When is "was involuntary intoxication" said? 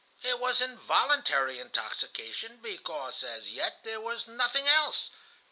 0.39-2.57